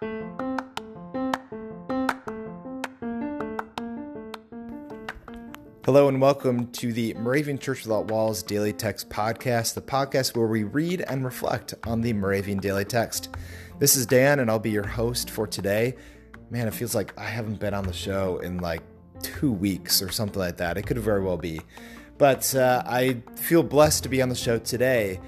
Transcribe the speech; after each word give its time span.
Hello 0.00 0.16
and 6.08 6.22
welcome 6.22 6.68
to 6.68 6.94
the 6.94 7.12
Moravian 7.14 7.58
Church 7.58 7.84
Without 7.84 8.06
Walls 8.06 8.42
Daily 8.42 8.72
Text 8.72 9.10
Podcast, 9.10 9.74
the 9.74 9.82
podcast 9.82 10.34
where 10.34 10.46
we 10.46 10.64
read 10.64 11.02
and 11.02 11.22
reflect 11.22 11.74
on 11.84 12.00
the 12.00 12.14
Moravian 12.14 12.60
Daily 12.60 12.86
Text. 12.86 13.28
This 13.78 13.94
is 13.94 14.06
Dan, 14.06 14.38
and 14.38 14.50
I'll 14.50 14.58
be 14.58 14.70
your 14.70 14.86
host 14.86 15.28
for 15.28 15.46
today. 15.46 15.96
Man, 16.48 16.66
it 16.66 16.72
feels 16.72 16.94
like 16.94 17.12
I 17.18 17.26
haven't 17.26 17.60
been 17.60 17.74
on 17.74 17.84
the 17.84 17.92
show 17.92 18.38
in 18.38 18.56
like 18.56 18.80
two 19.20 19.52
weeks 19.52 20.00
or 20.00 20.10
something 20.10 20.40
like 20.40 20.56
that. 20.56 20.78
It 20.78 20.86
could 20.86 20.98
very 20.98 21.22
well 21.22 21.36
be. 21.36 21.60
But 22.16 22.54
uh, 22.54 22.84
I 22.86 23.22
feel 23.36 23.62
blessed 23.62 24.04
to 24.04 24.08
be 24.08 24.22
on 24.22 24.30
the 24.30 24.34
show 24.34 24.58
today 24.58 25.20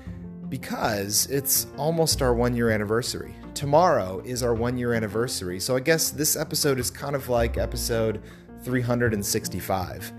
because 0.48 1.26
it's 1.26 1.66
almost 1.76 2.22
our 2.22 2.32
one 2.32 2.56
year 2.56 2.70
anniversary. 2.70 3.34
Tomorrow 3.62 4.22
is 4.24 4.42
our 4.42 4.54
one 4.54 4.76
year 4.76 4.92
anniversary. 4.92 5.60
So 5.60 5.76
I 5.76 5.78
guess 5.78 6.10
this 6.10 6.34
episode 6.34 6.80
is 6.80 6.90
kind 6.90 7.14
of 7.14 7.28
like 7.28 7.58
episode 7.58 8.20
365. 8.64 10.12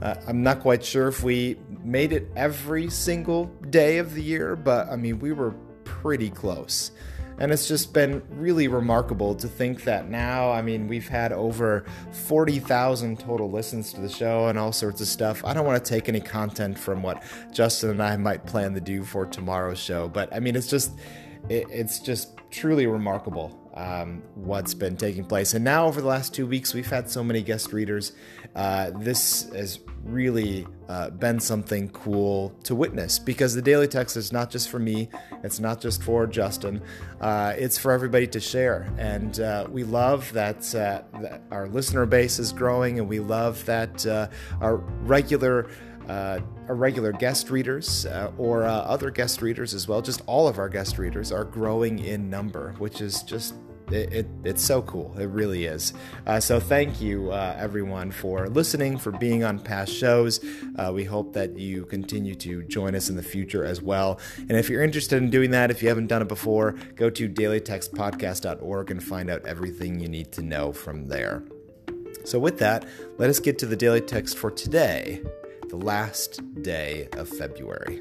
Uh, 0.00 0.14
I'm 0.28 0.44
not 0.44 0.60
quite 0.60 0.84
sure 0.84 1.08
if 1.08 1.24
we 1.24 1.58
made 1.82 2.12
it 2.12 2.30
every 2.36 2.88
single 2.88 3.46
day 3.70 3.98
of 3.98 4.14
the 4.14 4.22
year, 4.22 4.54
but 4.54 4.86
I 4.86 4.94
mean, 4.94 5.18
we 5.18 5.32
were 5.32 5.56
pretty 5.82 6.30
close. 6.30 6.92
And 7.38 7.52
it's 7.52 7.66
just 7.66 7.92
been 7.92 8.22
really 8.30 8.68
remarkable 8.68 9.34
to 9.36 9.48
think 9.48 9.84
that 9.84 10.08
now, 10.08 10.50
I 10.52 10.62
mean, 10.62 10.86
we've 10.86 11.08
had 11.08 11.32
over 11.32 11.84
40,000 12.12 13.18
total 13.18 13.50
listens 13.50 13.92
to 13.94 14.00
the 14.00 14.08
show 14.08 14.48
and 14.48 14.58
all 14.58 14.72
sorts 14.72 15.00
of 15.00 15.08
stuff. 15.08 15.44
I 15.44 15.54
don't 15.54 15.66
want 15.66 15.84
to 15.84 15.88
take 15.88 16.08
any 16.08 16.20
content 16.20 16.78
from 16.78 17.02
what 17.02 17.22
Justin 17.52 17.90
and 17.90 18.02
I 18.02 18.16
might 18.16 18.46
plan 18.46 18.74
to 18.74 18.80
do 18.80 19.02
for 19.02 19.26
tomorrow's 19.26 19.78
show, 19.80 20.08
but 20.08 20.32
I 20.34 20.40
mean, 20.40 20.54
it's 20.54 20.68
just, 20.68 20.92
it, 21.48 21.66
it's 21.70 21.98
just 21.98 22.38
truly 22.50 22.86
remarkable 22.86 23.63
um, 23.74 24.22
what's 24.34 24.74
been 24.74 24.96
taking 24.96 25.24
place. 25.24 25.54
And 25.54 25.64
now, 25.64 25.86
over 25.86 26.00
the 26.00 26.06
last 26.06 26.34
two 26.34 26.46
weeks, 26.46 26.74
we've 26.74 26.90
had 26.90 27.10
so 27.10 27.24
many 27.24 27.42
guest 27.42 27.72
readers. 27.72 28.12
Uh, 28.54 28.90
this 28.94 29.50
has 29.50 29.80
really 30.04 30.66
uh, 30.88 31.10
been 31.10 31.40
something 31.40 31.88
cool 31.90 32.50
to 32.62 32.74
witness 32.74 33.18
because 33.18 33.54
the 33.54 33.62
daily 33.62 33.88
text 33.88 34.16
is 34.16 34.32
not 34.32 34.50
just 34.50 34.68
for 34.68 34.78
me, 34.78 35.08
it's 35.42 35.58
not 35.58 35.80
just 35.80 36.02
for 36.02 36.26
Justin, 36.26 36.80
uh, 37.20 37.54
it's 37.56 37.78
for 37.78 37.90
everybody 37.90 38.26
to 38.28 38.38
share. 38.38 38.92
And 38.98 39.40
uh, 39.40 39.66
we 39.70 39.82
love 39.82 40.32
that, 40.34 40.74
uh, 40.74 41.02
that, 41.20 41.42
our 41.50 41.68
listener 41.68 42.06
base 42.06 42.38
is 42.38 42.52
growing, 42.52 42.98
and 42.98 43.08
we 43.08 43.18
love 43.18 43.64
that 43.64 44.06
uh, 44.06 44.28
our 44.60 44.76
regular 44.76 45.68
uh, 46.08 46.38
our 46.68 46.74
regular 46.74 47.12
guest 47.12 47.48
readers 47.48 48.04
uh, 48.06 48.30
or 48.36 48.64
uh, 48.64 48.70
other 48.70 49.10
guest 49.10 49.40
readers 49.40 49.72
as 49.72 49.88
well, 49.88 50.02
just 50.02 50.20
all 50.26 50.46
of 50.46 50.58
our 50.58 50.68
guest 50.68 50.98
readers 50.98 51.32
are 51.32 51.44
growing 51.44 51.98
in 51.98 52.28
number, 52.28 52.74
which 52.76 53.00
is 53.00 53.22
just 53.22 53.54
it, 53.90 54.12
it, 54.12 54.26
it's 54.44 54.64
so 54.64 54.82
cool. 54.82 55.14
It 55.18 55.26
really 55.26 55.66
is. 55.66 55.92
Uh, 56.26 56.40
so 56.40 56.58
thank 56.58 57.00
you, 57.00 57.30
uh, 57.30 57.56
everyone, 57.58 58.10
for 58.10 58.48
listening, 58.48 58.98
for 58.98 59.10
being 59.12 59.44
on 59.44 59.58
past 59.58 59.92
shows. 59.92 60.40
Uh, 60.76 60.90
we 60.94 61.04
hope 61.04 61.32
that 61.34 61.58
you 61.58 61.84
continue 61.84 62.34
to 62.36 62.62
join 62.64 62.94
us 62.94 63.10
in 63.10 63.16
the 63.16 63.22
future 63.22 63.64
as 63.64 63.82
well. 63.82 64.18
And 64.38 64.52
if 64.52 64.68
you're 64.68 64.82
interested 64.82 65.22
in 65.22 65.30
doing 65.30 65.50
that, 65.50 65.70
if 65.70 65.82
you 65.82 65.88
haven't 65.88 66.06
done 66.06 66.22
it 66.22 66.28
before, 66.28 66.72
go 66.96 67.10
to 67.10 67.28
dailytextpodcast.org 67.28 68.90
and 68.90 69.02
find 69.02 69.30
out 69.30 69.44
everything 69.46 70.00
you 70.00 70.08
need 70.08 70.32
to 70.32 70.42
know 70.42 70.72
from 70.72 71.08
there. 71.08 71.44
So, 72.24 72.38
with 72.38 72.58
that, 72.58 72.86
let 73.18 73.28
us 73.28 73.38
get 73.38 73.58
to 73.58 73.66
the 73.66 73.76
daily 73.76 74.00
text 74.00 74.38
for 74.38 74.50
today 74.50 75.22
the 75.68 75.76
last 75.76 76.40
day 76.62 77.08
of 77.12 77.28
February. 77.28 78.00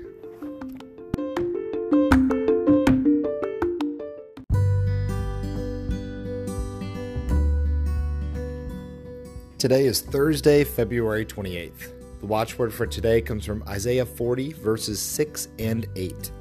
Today 9.63 9.85
is 9.85 10.01
Thursday, 10.01 10.65
February 10.65 11.25
28th. 11.25 12.19
The 12.19 12.25
watchword 12.25 12.73
for 12.73 12.85
today 12.85 13.21
comes 13.21 13.45
from 13.45 13.63
Isaiah 13.65 14.05
40, 14.05 14.51
verses 14.51 14.99
6 14.99 15.47
and 15.57 15.87
8. 15.95 16.33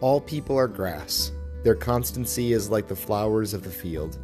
All 0.00 0.20
people 0.20 0.58
are 0.58 0.66
grass, 0.66 1.30
their 1.62 1.76
constancy 1.76 2.52
is 2.52 2.68
like 2.68 2.88
the 2.88 2.96
flowers 2.96 3.54
of 3.54 3.62
the 3.62 3.70
field. 3.70 4.18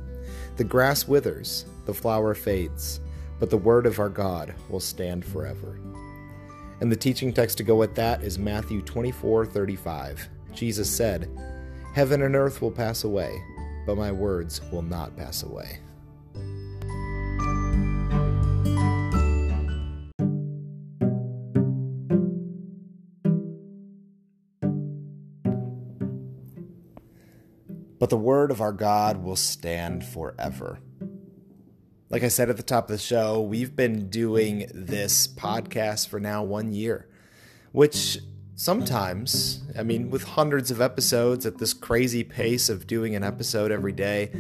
The 0.57 0.65
grass 0.65 1.07
withers, 1.07 1.67
the 1.87 1.95
flower 1.95 2.35
fades, 2.35 2.99
but 3.39 3.51
the 3.51 3.57
word 3.57 3.87
of 3.87 4.01
our 4.01 4.09
God 4.09 4.53
will 4.69 4.81
stand 4.81 5.25
forever. 5.25 5.79
And 6.81 6.91
the 6.91 6.97
teaching 6.97 7.33
text 7.33 7.57
to 7.59 7.63
go 7.63 7.77
with 7.77 7.95
that 7.95 8.25
is 8.25 8.37
Matthew 8.37 8.83
24 8.83 9.47
35. 9.47 10.29
Jesus 10.53 10.91
said, 10.91 11.31
Heaven 11.95 12.23
and 12.23 12.35
earth 12.35 12.61
will 12.63 12.73
pass 12.73 13.05
away, 13.05 13.41
but 13.87 13.97
my 13.97 14.11
words 14.11 14.61
will 14.73 14.83
not 14.83 15.17
pass 15.17 15.45
away. 15.45 15.79
But 27.99 28.11
the 28.11 28.17
word 28.17 28.51
of 28.51 28.61
our 28.61 28.73
God 28.73 29.23
will 29.23 29.37
stand 29.37 30.05
forever. 30.05 30.79
Like 32.11 32.23
I 32.23 32.29
said 32.29 32.49
at 32.49 32.57
the 32.57 32.63
top 32.63 32.85
of 32.85 32.97
the 32.97 33.03
show, 33.03 33.41
we've 33.41 33.77
been 33.77 34.09
doing 34.09 34.71
this 34.73 35.29
podcast 35.29 36.09
for 36.09 36.19
now 36.19 36.43
one 36.43 36.73
year, 36.73 37.09
which 37.73 38.19
sometimes, 38.55 39.63
I 39.77 39.83
mean, 39.83 40.11
with 40.11 40.23
hundreds 40.25 40.71
of 40.71 40.81
episodes 40.81 41.45
at 41.45 41.59
this 41.59 41.75
crazy 41.75 42.25
pace 42.25 42.69
of 42.69 42.87
doing 42.87 43.15
an 43.15 43.25
episode 43.25 43.71
every 43.71 43.93
day, 43.93 44.33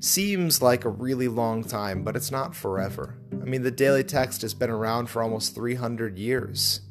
seems 0.00 0.62
like 0.62 0.84
a 0.84 0.90
really 0.90 1.28
long 1.28 1.64
time, 1.64 2.04
but 2.04 2.14
it's 2.14 2.30
not 2.30 2.54
forever. 2.54 3.18
I 3.32 3.44
mean, 3.46 3.62
the 3.62 3.70
daily 3.70 4.04
text 4.04 4.42
has 4.42 4.54
been 4.54 4.70
around 4.70 5.10
for 5.10 5.22
almost 5.22 5.54
300 5.54 6.18
years, 6.18 6.82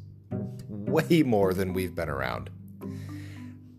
way 0.68 1.22
more 1.22 1.54
than 1.54 1.72
we've 1.72 1.94
been 1.94 2.10
around. 2.10 2.50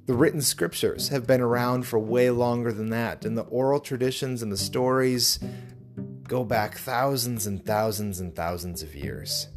The 0.09 0.15
written 0.15 0.41
scriptures 0.41 1.09
have 1.09 1.27
been 1.27 1.39
around 1.39 1.85
for 1.85 1.99
way 1.99 2.31
longer 2.31 2.73
than 2.73 2.89
that, 2.89 3.25
and 3.25 3.37
the 3.37 3.43
oral 3.43 3.79
traditions 3.79 4.41
and 4.41 4.51
the 4.51 4.57
stories 4.57 5.37
go 6.27 6.43
back 6.43 6.79
thousands 6.79 7.45
and 7.45 7.63
thousands 7.63 8.19
and 8.19 8.35
thousands 8.35 8.81
of 8.81 8.95
years. 8.95 9.49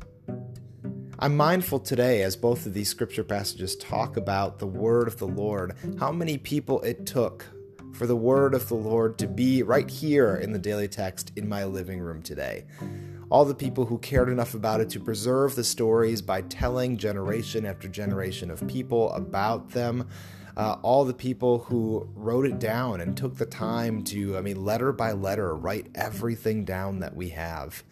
I'm 1.18 1.38
mindful 1.38 1.80
today, 1.80 2.20
as 2.20 2.36
both 2.36 2.66
of 2.66 2.74
these 2.74 2.90
scripture 2.90 3.24
passages 3.24 3.76
talk 3.76 4.18
about 4.18 4.58
the 4.58 4.66
word 4.66 5.08
of 5.08 5.16
the 5.16 5.26
Lord, 5.26 5.74
how 5.98 6.12
many 6.12 6.36
people 6.36 6.82
it 6.82 7.06
took 7.06 7.46
for 7.94 8.06
the 8.06 8.14
word 8.14 8.52
of 8.52 8.68
the 8.68 8.74
Lord 8.74 9.16
to 9.20 9.26
be 9.26 9.62
right 9.62 9.88
here 9.88 10.36
in 10.36 10.52
the 10.52 10.58
daily 10.58 10.86
text 10.86 11.32
in 11.34 11.48
my 11.48 11.64
living 11.64 11.98
room 11.98 12.20
today. 12.20 12.66
All 13.30 13.46
the 13.46 13.54
people 13.54 13.86
who 13.86 13.96
cared 13.96 14.28
enough 14.28 14.52
about 14.52 14.82
it 14.82 14.90
to 14.90 15.00
preserve 15.00 15.54
the 15.54 15.64
stories 15.64 16.20
by 16.20 16.42
telling 16.42 16.98
generation 16.98 17.64
after 17.64 17.88
generation 17.88 18.50
of 18.50 18.68
people 18.68 19.10
about 19.12 19.70
them 19.70 20.10
uh, 20.56 20.76
all 20.82 21.04
the 21.04 21.14
people 21.14 21.60
who 21.60 22.08
wrote 22.14 22.46
it 22.46 22.58
down 22.58 23.00
and 23.00 23.16
took 23.16 23.36
the 23.36 23.46
time 23.46 24.04
to, 24.04 24.36
I 24.36 24.40
mean, 24.40 24.64
letter 24.64 24.92
by 24.92 25.12
letter, 25.12 25.54
write 25.54 25.88
everything 25.94 26.64
down 26.64 27.00
that 27.00 27.16
we 27.16 27.30
have. 27.30 27.82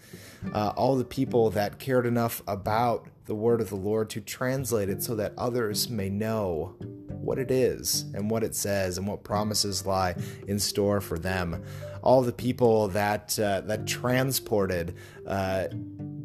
Uh, 0.53 0.72
all 0.76 0.97
the 0.97 1.04
people 1.04 1.50
that 1.50 1.78
cared 1.78 2.06
enough 2.06 2.43
about 2.47 3.06
the 3.26 3.34
word 3.34 3.60
of 3.60 3.69
the 3.69 3.76
Lord 3.76 4.10
to 4.10 4.21
translate 4.21 4.88
it 4.88 5.03
so 5.03 5.15
that 5.16 5.34
others 5.38 5.88
may 5.88 6.09
know 6.09 6.75
what 7.09 7.38
it 7.38 7.50
is 7.50 8.06
and 8.15 8.31
what 8.31 8.43
it 8.43 8.54
says 8.54 8.98
and 8.98 9.06
what 9.06 9.22
promises 9.22 9.87
lie 9.87 10.16
in 10.48 10.59
store 10.59 11.00
for 11.00 11.19
them. 11.19 11.62
All 12.03 12.22
the 12.22 12.32
people 12.32 12.88
that 12.88 13.38
uh, 13.38 13.60
that 13.62 13.87
transported 13.87 14.97
uh, 15.27 15.69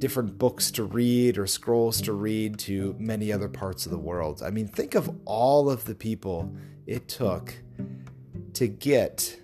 different 0.06 0.38
books 0.38 0.70
to 0.70 0.84
read 0.84 1.36
or 1.36 1.48
scrolls 1.48 2.00
to 2.00 2.14
read 2.14 2.60
to 2.60 2.96
many 3.00 3.34
other 3.34 3.50
parts 3.50 3.88
of 3.88 3.92
the 3.92 3.98
world. 3.98 4.44
I 4.46 4.52
mean, 4.52 4.68
think 4.68 4.94
of 4.94 5.10
all 5.26 5.68
of 5.68 5.86
the 5.86 5.96
people 5.96 6.54
it 6.86 7.08
took 7.08 7.56
to 8.54 8.68
get 8.68 9.36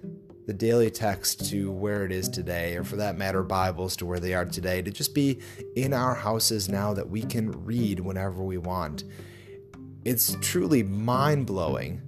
the 0.46 0.54
daily 0.54 0.92
text 0.92 1.50
to 1.50 1.72
where 1.72 2.06
it 2.06 2.12
is 2.12 2.30
today, 2.30 2.78
or 2.78 2.84
for 2.84 2.96
that 2.98 3.18
matter, 3.18 3.42
Bibles 3.42 3.96
to 3.96 4.06
where 4.06 4.20
they 4.20 4.36
are 4.36 4.46
today, 4.46 4.84
to 4.84 4.92
just 4.92 5.16
be 5.16 5.40
in 5.76 5.94
our 5.94 6.14
houses 6.14 6.70
now 6.70 6.94
that 6.94 7.10
we 7.10 7.24
can 7.24 7.50
read 7.66 8.00
whenever 8.00 8.44
we 8.44 8.60
want. 8.60 9.04
It's 10.06 10.38
truly 10.42 10.84
mind 10.84 11.48
blowing 11.48 12.04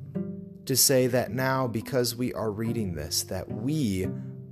to 0.65 0.77
say 0.77 1.07
that 1.07 1.31
now, 1.31 1.65
because 1.65 2.15
we 2.15 2.31
are 2.35 2.51
reading 2.51 2.93
this, 2.93 3.23
that 3.23 3.49
we 3.49 4.07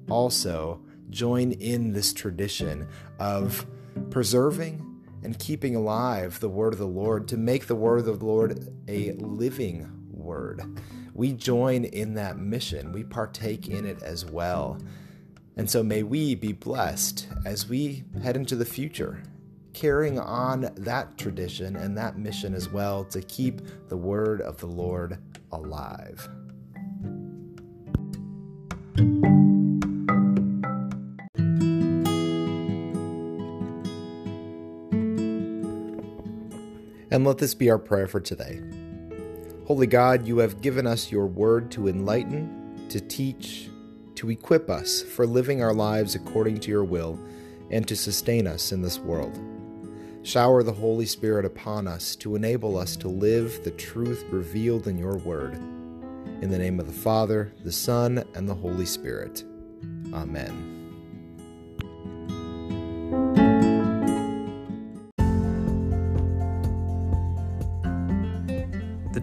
also 0.10 0.82
join 1.12 1.52
in 1.52 1.94
this 1.94 2.14
tradition 2.14 2.88
of 3.20 3.64
preserving 4.10 4.88
and 5.24 5.38
keeping 5.38 5.76
alive 5.76 6.40
the 6.40 6.50
word 6.50 6.74
of 6.74 6.80
the 6.80 6.88
Lord 6.88 7.28
to 7.30 7.38
make 7.38 7.68
the 7.68 7.76
word 7.76 8.08
of 8.08 8.20
the 8.20 8.26
Lord 8.26 8.68
a 8.88 9.14
living 9.14 9.90
word. 10.12 10.64
We 11.14 11.34
join 11.34 11.86
in 11.86 12.16
that 12.16 12.38
mission, 12.38 12.92
we 12.92 13.04
partake 13.04 13.68
in 13.68 13.86
it 13.86 14.02
as 14.02 14.26
well. 14.26 14.80
And 15.58 15.70
so 15.70 15.84
may 15.84 16.04
we 16.04 16.36
be 16.36 16.54
blessed 16.54 17.28
as 17.46 17.68
we 17.68 18.04
head 18.24 18.36
into 18.36 18.56
the 18.56 18.66
future, 18.66 19.22
carrying 19.74 20.18
on 20.18 20.70
that 20.76 21.18
tradition 21.18 21.76
and 21.76 21.98
that 21.98 22.18
mission 22.18 22.54
as 22.54 22.70
well 22.70 23.04
to 23.06 23.22
keep 23.22 23.62
the 23.90 23.98
word 23.98 24.42
of 24.42 24.58
the 24.58 24.68
Lord 24.68 25.18
alive. 25.52 26.28
And 37.12 37.26
let 37.26 37.38
this 37.38 37.54
be 37.54 37.70
our 37.70 37.78
prayer 37.78 38.08
for 38.08 38.22
today. 38.22 38.62
Holy 39.68 39.88
God, 39.88 40.26
you 40.26 40.40
have 40.40 40.62
given 40.62 40.88
us 40.88 41.12
your 41.12 41.28
word 41.28 41.70
to 41.72 41.88
enlighten, 41.88 42.88
to 42.90 43.00
teach, 43.00 43.70
to 44.16 44.30
equip 44.30 44.70
us 44.70 45.02
for 45.02 45.28
living 45.28 45.62
our 45.62 45.74
lives 45.74 46.16
according 46.16 46.60
to 46.62 46.70
your 46.70 46.84
will, 46.84 47.20
and 47.70 47.88
to 47.88 47.96
sustain 47.96 48.48
us 48.48 48.72
in 48.72 48.82
this 48.82 49.00
world. 49.00 49.40
Shower 50.24 50.64
the 50.64 50.74
Holy 50.74 51.06
Spirit 51.06 51.46
upon 51.46 51.88
us 51.88 52.16
to 52.18 52.36
enable 52.36 52.78
us 52.78 52.96
to 52.98 53.08
live 53.08 53.64
the 53.64 53.72
truth 53.72 54.24
revealed 54.30 54.88
in 54.88 54.98
your 54.98 55.18
word. 55.18 55.56
In 56.42 56.50
the 56.50 56.60
name 56.60 56.80
of 56.80 56.88
the 56.88 56.94
Father, 56.94 57.54
the 57.64 57.72
Son, 57.72 58.24
and 58.36 58.48
the 58.48 58.56
Holy 58.56 58.86
Spirit. 58.86 59.44
Amen. 60.14 60.81